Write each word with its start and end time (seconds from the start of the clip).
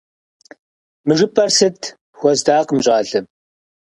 —Мы 1.05 1.13
жыпӀэр 1.19 1.49
сыт?— 1.57 1.79
хуэздакъым 2.17 2.79
щӀалэм. 2.85 3.25